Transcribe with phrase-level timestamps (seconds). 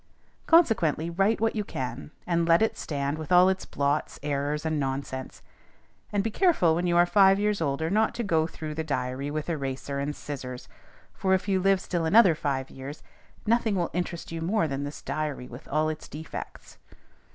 [0.47, 4.79] Consequently, write what you can, and let it stand with all its blots, errors, and
[4.79, 5.43] nonsense.
[6.11, 9.29] And be careful, when you are five years older, not to go through the diary
[9.29, 10.67] with eraser and scissors;
[11.13, 13.03] for, if you live still another five years,
[13.45, 16.79] nothing will interest you more than this diary with all its defects.